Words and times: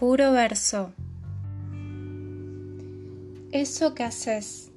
Puro 0.00 0.32
verso. 0.32 0.94
Eso 3.52 3.94
que 3.94 4.02
haces. 4.02 4.70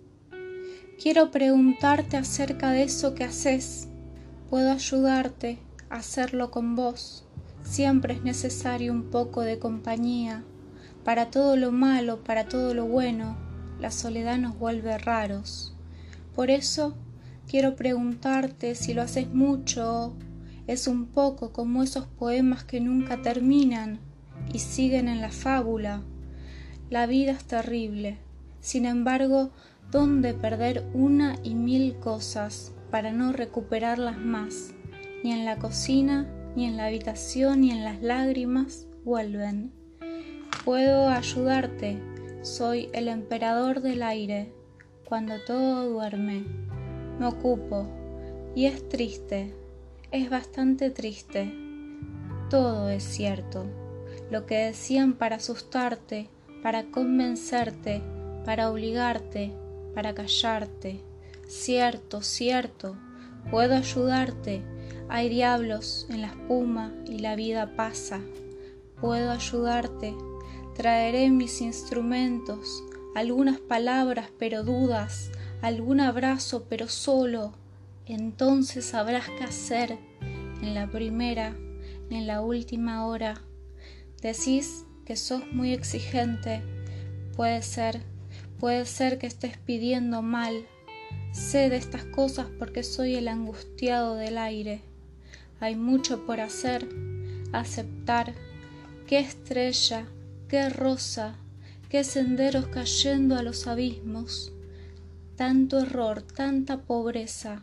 Quiero 1.01 1.31
preguntarte 1.31 2.17
acerca 2.17 2.71
de 2.71 2.83
eso 2.83 3.15
que 3.15 3.23
haces. 3.23 3.87
Puedo 4.49 4.69
ayudarte 4.73 5.59
a 5.89 5.99
hacerlo 5.99 6.51
con 6.51 6.75
vos. 6.75 7.23
Siempre 7.63 8.15
es 8.15 8.23
necesario 8.23 8.91
un 8.91 9.11
poco 9.11 9.39
de 9.43 9.59
compañía. 9.59 10.43
Para 11.05 11.31
todo 11.31 11.55
lo 11.55 11.71
malo, 11.71 12.21
para 12.25 12.49
todo 12.49 12.73
lo 12.73 12.85
bueno, 12.85 13.37
la 13.79 13.91
soledad 13.91 14.37
nos 14.37 14.59
vuelve 14.59 14.97
raros. 14.97 15.73
Por 16.35 16.51
eso 16.51 16.97
quiero 17.47 17.77
preguntarte 17.77 18.75
si 18.75 18.93
lo 18.93 19.01
haces 19.01 19.33
mucho, 19.33 20.17
es 20.67 20.85
un 20.85 21.05
poco 21.05 21.53
como 21.53 21.81
esos 21.81 22.07
poemas 22.07 22.65
que 22.65 22.81
nunca 22.81 23.21
terminan 23.21 24.01
y 24.51 24.59
siguen 24.59 25.07
en 25.07 25.21
la 25.21 25.29
fábula. 25.29 26.01
La 26.89 27.05
vida 27.05 27.31
es 27.31 27.45
terrible. 27.45 28.17
Sin 28.59 28.85
embargo, 28.85 29.51
¿dónde 29.91 30.33
perder 30.33 30.85
una 30.93 31.37
y 31.43 31.55
mil 31.55 31.95
cosas 31.99 32.73
para 32.91 33.11
no 33.11 33.31
recuperarlas 33.31 34.17
más? 34.17 34.73
Ni 35.23 35.31
en 35.31 35.45
la 35.45 35.57
cocina, 35.57 36.27
ni 36.55 36.65
en 36.65 36.77
la 36.77 36.85
habitación, 36.85 37.61
ni 37.61 37.71
en 37.71 37.83
las 37.83 38.01
lágrimas 38.01 38.87
vuelven. 39.03 39.71
Puedo 40.65 41.09
ayudarte, 41.09 41.99
soy 42.41 42.89
el 42.93 43.07
emperador 43.07 43.81
del 43.81 44.03
aire, 44.03 44.53
cuando 45.05 45.35
todo 45.45 45.89
duerme. 45.89 46.43
Me 47.19 47.25
ocupo, 47.25 47.87
y 48.55 48.65
es 48.65 48.87
triste, 48.87 49.53
es 50.11 50.29
bastante 50.29 50.89
triste. 50.89 51.53
Todo 52.49 52.89
es 52.89 53.03
cierto. 53.03 53.82
Lo 54.33 54.47
que 54.47 54.55
decían 54.55 55.13
para 55.13 55.35
asustarte, 55.35 56.27
para 56.63 56.85
convencerte, 56.85 58.01
para 58.45 58.71
obligarte, 58.71 59.53
para 59.93 60.15
callarte. 60.15 60.99
Cierto, 61.47 62.23
cierto. 62.23 62.97
Puedo 63.51 63.75
ayudarte. 63.75 64.63
Hay 65.07 65.29
diablos 65.29 66.07
en 66.09 66.21
la 66.21 66.29
espuma 66.29 66.95
y 67.05 67.19
la 67.19 67.35
vida 67.35 67.75
pasa. 67.75 68.21
Puedo 68.99 69.29
ayudarte. 69.29 70.15
Traeré 70.75 71.29
mis 71.29 71.61
instrumentos, 71.61 72.83
algunas 73.13 73.59
palabras 73.59 74.31
pero 74.39 74.63
dudas, 74.63 75.29
algún 75.61 75.99
abrazo 75.99 76.65
pero 76.67 76.87
solo 76.87 77.53
entonces 78.07 78.83
sabrás 78.83 79.29
qué 79.37 79.43
hacer 79.43 79.99
en 80.63 80.73
la 80.73 80.89
primera, 80.89 81.55
en 82.09 82.25
la 82.25 82.41
última 82.41 83.05
hora. 83.05 83.39
Decís 84.23 84.85
que 85.05 85.17
sos 85.17 85.45
muy 85.51 85.73
exigente. 85.73 86.61
Puede 87.35 87.61
ser, 87.61 88.01
puede 88.57 88.85
ser 88.85 89.17
que 89.17 89.27
estés 89.27 89.57
pidiendo 89.57 90.21
mal. 90.21 90.65
Sé 91.33 91.69
de 91.69 91.75
estas 91.75 92.05
cosas 92.05 92.47
porque 92.57 92.83
soy 92.83 93.15
el 93.15 93.27
angustiado 93.27 94.15
del 94.15 94.37
aire. 94.37 94.81
Hay 95.59 95.75
mucho 95.75 96.25
por 96.25 96.39
hacer, 96.39 96.87
aceptar. 97.51 98.33
Qué 99.07 99.19
estrella, 99.19 100.05
qué 100.47 100.69
rosa, 100.69 101.35
qué 101.89 102.05
senderos 102.05 102.67
cayendo 102.67 103.35
a 103.35 103.43
los 103.43 103.67
abismos. 103.67 104.53
Tanto 105.35 105.81
error, 105.81 106.21
tanta 106.21 106.83
pobreza 106.83 107.61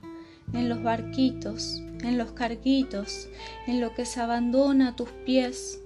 en 0.52 0.68
los 0.68 0.82
barquitos, 0.82 1.80
en 2.02 2.18
los 2.18 2.32
carguitos, 2.32 3.28
en 3.66 3.80
lo 3.80 3.94
que 3.94 4.04
se 4.04 4.20
abandona 4.20 4.88
a 4.88 4.96
tus 4.96 5.08
pies, 5.24 5.80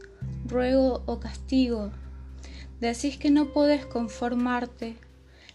ruego 0.46 1.02
o 1.06 1.20
castigo. 1.20 1.90
Decís 2.80 3.16
que 3.16 3.30
no 3.30 3.52
podés 3.52 3.86
conformarte. 3.86 4.96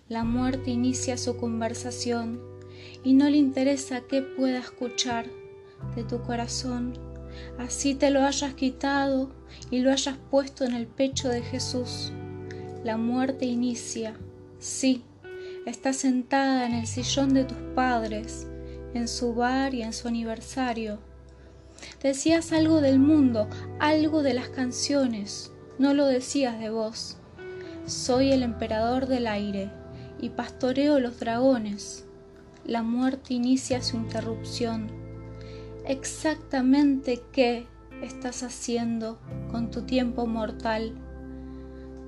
La 0.07 0.23
muerte 0.23 0.71
inicia 0.71 1.17
su 1.17 1.37
conversación 1.37 2.41
y 3.03 3.13
no 3.13 3.29
le 3.29 3.37
interesa 3.37 4.01
qué 4.01 4.21
pueda 4.21 4.59
escuchar 4.59 5.27
de 5.95 6.03
tu 6.03 6.21
corazón. 6.21 6.93
Así 7.57 7.93
te 7.95 8.09
lo 8.09 8.23
hayas 8.23 8.53
quitado 8.55 9.31
y 9.69 9.79
lo 9.79 9.91
hayas 9.91 10.17
puesto 10.31 10.65
en 10.65 10.73
el 10.73 10.87
pecho 10.87 11.29
de 11.29 11.41
Jesús. 11.41 12.11
La 12.83 12.97
muerte 12.97 13.45
inicia, 13.45 14.17
sí, 14.57 15.03
está 15.65 15.93
sentada 15.93 16.65
en 16.65 16.73
el 16.73 16.87
sillón 16.87 17.33
de 17.33 17.43
tus 17.43 17.57
padres 17.75 18.47
en 18.93 19.07
su 19.07 19.33
bar 19.33 19.73
y 19.73 19.81
en 19.81 19.93
su 19.93 20.07
aniversario. 20.07 20.99
Decías 22.01 22.51
algo 22.51 22.81
del 22.81 22.99
mundo, 22.99 23.47
algo 23.79 24.23
de 24.23 24.33
las 24.33 24.49
canciones, 24.49 25.51
no 25.77 25.93
lo 25.93 26.05
decías 26.05 26.59
de 26.59 26.69
vos. 26.69 27.17
Soy 27.85 28.31
el 28.31 28.43
emperador 28.43 29.07
del 29.07 29.27
aire 29.27 29.71
y 30.19 30.29
pastoreo 30.29 30.99
los 30.99 31.19
dragones. 31.19 32.05
La 32.65 32.83
muerte 32.83 33.33
inicia 33.33 33.81
su 33.81 33.97
interrupción. 33.97 34.91
Exactamente 35.85 37.21
qué 37.31 37.65
estás 38.03 38.43
haciendo 38.43 39.19
con 39.51 39.71
tu 39.71 39.83
tiempo 39.83 40.27
mortal. 40.27 40.93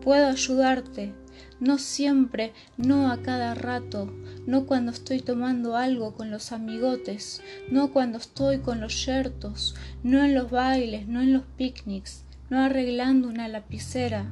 Puedo 0.01 0.27
ayudarte, 0.27 1.13
no 1.59 1.77
siempre, 1.77 2.53
no 2.77 3.11
a 3.11 3.21
cada 3.21 3.53
rato, 3.53 4.11
no 4.47 4.65
cuando 4.65 4.91
estoy 4.91 5.21
tomando 5.21 5.75
algo 5.75 6.13
con 6.15 6.31
los 6.31 6.51
amigotes, 6.51 7.41
no 7.69 7.91
cuando 7.91 8.17
estoy 8.17 8.59
con 8.59 8.81
los 8.81 9.05
yertos, 9.05 9.75
no 10.03 10.23
en 10.23 10.33
los 10.33 10.49
bailes, 10.49 11.07
no 11.07 11.21
en 11.21 11.33
los 11.33 11.43
picnics, 11.57 12.23
no 12.49 12.59
arreglando 12.59 13.27
una 13.27 13.47
lapicera. 13.47 14.25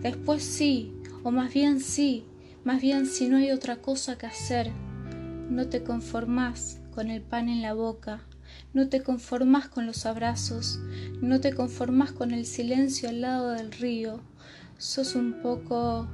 Después 0.00 0.42
sí, 0.42 0.92
o 1.22 1.30
más 1.30 1.52
bien 1.52 1.80
sí, 1.80 2.24
más 2.64 2.80
bien 2.80 3.06
si 3.06 3.28
no 3.28 3.36
hay 3.36 3.50
otra 3.50 3.76
cosa 3.76 4.16
que 4.18 4.26
hacer. 4.26 4.70
No 5.50 5.68
te 5.68 5.82
conformás 5.82 6.80
con 6.94 7.10
el 7.10 7.22
pan 7.22 7.48
en 7.48 7.62
la 7.62 7.74
boca, 7.74 8.22
no 8.72 8.88
te 8.88 9.02
conformás 9.02 9.68
con 9.68 9.86
los 9.86 10.06
abrazos, 10.06 10.78
no 11.20 11.40
te 11.40 11.52
conformás 11.52 12.12
con 12.12 12.32
el 12.32 12.46
silencio 12.46 13.08
al 13.08 13.20
lado 13.20 13.50
del 13.50 13.72
río. 13.72 14.20
Sos 14.78 15.14
un 15.14 15.42
poco 15.42 16.08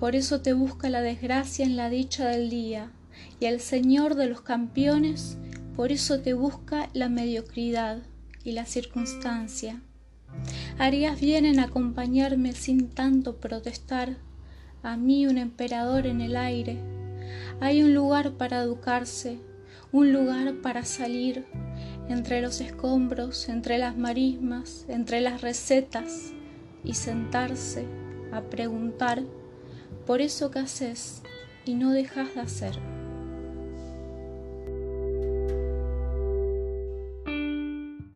por 0.00 0.16
eso 0.16 0.40
te 0.40 0.54
busca 0.54 0.88
la 0.88 1.02
desgracia 1.02 1.66
en 1.66 1.76
la 1.76 1.90
dicha 1.90 2.26
del 2.26 2.48
día, 2.48 2.90
y 3.38 3.44
el 3.44 3.60
Señor 3.60 4.14
de 4.14 4.26
los 4.26 4.40
campeones, 4.40 5.36
por 5.76 5.92
eso 5.92 6.20
te 6.20 6.32
busca 6.32 6.88
la 6.94 7.10
mediocridad 7.10 7.98
y 8.42 8.52
la 8.52 8.64
circunstancia. 8.64 9.82
Harías 10.78 11.20
bien 11.20 11.44
en 11.44 11.60
acompañarme 11.60 12.52
sin 12.52 12.88
tanto 12.88 13.36
protestar, 13.36 14.16
a 14.82 14.96
mí 14.96 15.26
un 15.26 15.36
emperador 15.36 16.06
en 16.06 16.22
el 16.22 16.34
aire. 16.34 16.78
Hay 17.60 17.82
un 17.82 17.92
lugar 17.92 18.32
para 18.32 18.62
educarse, 18.62 19.38
un 19.92 20.14
lugar 20.14 20.62
para 20.62 20.86
salir, 20.86 21.44
entre 22.08 22.40
los 22.40 22.62
escombros, 22.62 23.50
entre 23.50 23.76
las 23.76 23.98
marismas, 23.98 24.86
entre 24.88 25.20
las 25.20 25.42
recetas, 25.42 26.32
y 26.82 26.94
sentarse 26.94 27.84
a 28.32 28.40
preguntar 28.40 29.22
por 30.06 30.20
eso 30.20 30.50
que 30.50 30.60
haces 30.60 31.22
y 31.64 31.74
no 31.74 31.92
dejas 31.92 32.34
de 32.34 32.40
hacer. 32.40 32.99